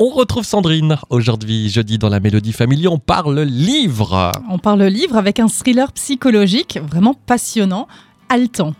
[0.00, 2.88] On retrouve Sandrine aujourd'hui, jeudi dans la Mélodie Family.
[2.88, 4.32] On parle livre.
[4.50, 7.86] On parle livre avec un thriller psychologique vraiment passionnant,
[8.28, 8.74] haletant.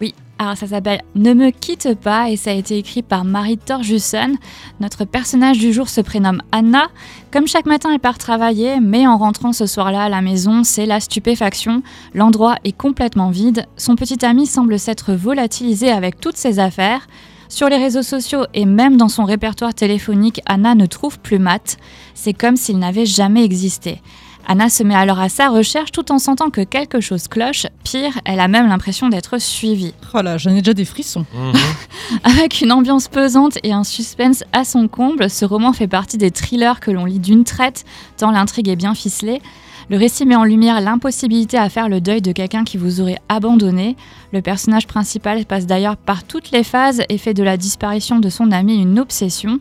[0.00, 3.58] Oui, alors ça s'appelle Ne me quitte pas et ça a été écrit par Marie
[3.58, 4.36] Torjussen.
[4.78, 6.86] Notre personnage du jour se prénomme Anna.
[7.32, 10.86] Comme chaque matin, elle part travailler, mais en rentrant ce soir-là à la maison, c'est
[10.86, 11.82] la stupéfaction.
[12.14, 13.66] L'endroit est complètement vide.
[13.76, 17.08] Son petit ami semble s'être volatilisé avec toutes ses affaires.
[17.48, 21.78] Sur les réseaux sociaux et même dans son répertoire téléphonique, Anna ne trouve plus Matt.
[22.14, 24.02] C'est comme s'il n'avait jamais existé.
[24.46, 27.66] Anna se met alors à sa recherche tout en sentant que quelque chose cloche.
[27.84, 29.94] Pire, elle a même l'impression d'être suivie.
[30.14, 31.26] Oh là, j'en ai déjà des frissons.
[32.24, 36.30] Avec une ambiance pesante et un suspense à son comble, ce roman fait partie des
[36.30, 37.84] thrillers que l'on lit d'une traite,
[38.16, 39.42] tant l'intrigue est bien ficelée.
[39.90, 43.18] Le récit met en lumière l'impossibilité à faire le deuil de quelqu'un qui vous aurait
[43.30, 43.96] abandonné.
[44.32, 48.28] Le personnage principal passe d'ailleurs par toutes les phases et fait de la disparition de
[48.28, 49.60] son ami une obsession.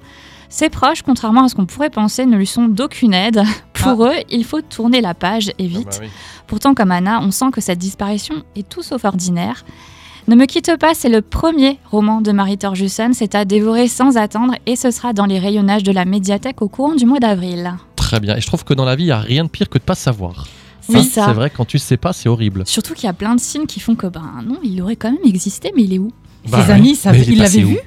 [0.50, 3.44] Ses proches, contrairement à ce qu'on pourrait penser, ne lui sont d'aucune aide.
[3.84, 6.02] Pour eux, il faut tourner la page et vite.
[6.48, 9.66] Pourtant, comme Anna, on sent que cette disparition est tout sauf ordinaire.
[10.28, 13.14] Ne me quitte pas, c'est le premier roman de Marie Torjussen.
[13.14, 16.68] C'est à dévorer sans attendre et ce sera dans les rayonnages de la médiathèque au
[16.68, 17.76] courant du mois d'avril.
[17.96, 18.36] Très bien.
[18.36, 19.84] Et je trouve que dans la vie, il n'y a rien de pire que de
[19.84, 20.46] pas savoir.
[20.82, 21.26] C'est ça.
[21.28, 22.64] C'est vrai, quand tu sais pas, c'est horrible.
[22.66, 25.12] Surtout qu'il y a plein de signes qui font que, ben non, il aurait quand
[25.12, 26.12] même existé, mais il est où?
[26.50, 26.74] Bah Ses ouais.
[26.74, 27.80] amis, ça, Mais il où vu?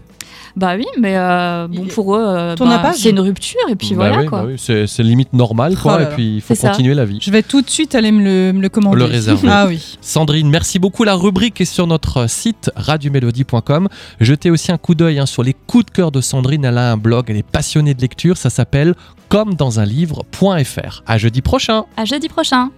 [0.56, 3.97] Bah oui, mais euh, bon, pour eux, euh, bah, c'est une rupture et puis Bah
[3.97, 4.43] voilà oui, quoi.
[4.43, 5.98] bah oui, c'est limite normal, quoi.
[5.98, 6.70] Oh et puis, il faut ça.
[6.70, 7.19] continuer la vie.
[7.20, 8.97] Je vais tout de suite aller me le, me le commander.
[8.98, 9.48] Le réserver.
[9.51, 9.98] Ah oui.
[10.01, 11.05] Sandrine, merci beaucoup.
[11.05, 13.89] La rubrique est sur notre site radiomélodie.com.
[14.20, 16.64] Jetez aussi un coup d'œil hein, sur les coups de cœur de Sandrine.
[16.64, 18.37] Elle a un blog, elle est passionnée de lecture.
[18.37, 18.95] Ça s'appelle
[19.29, 21.03] comme dans un livre.fr.
[21.07, 21.85] À jeudi prochain.
[21.97, 22.70] À jeudi prochain.